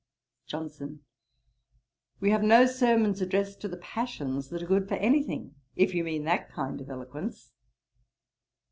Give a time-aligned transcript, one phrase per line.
[0.47, 1.01] JOHNSON.
[2.21, 5.93] 'We have no sermons addressed to the passions that are good for any thing; if
[5.93, 7.53] you mean that kind of eloquence.'